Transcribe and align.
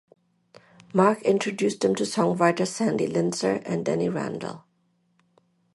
Marc 0.95 1.21
introduced 1.21 1.81
them 1.81 1.93
to 1.93 2.05
songwriters 2.05 2.69
Sandy 2.69 3.05
Linzer 3.07 3.61
and 3.67 3.85
Denny 3.85 4.09
Randell. 4.09 4.65